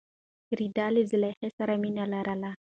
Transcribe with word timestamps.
رېدی 0.57 0.87
له 0.95 1.01
زلیخا 1.11 1.47
سره 1.57 1.73
مینه 1.81 2.05
لري. 2.13 2.49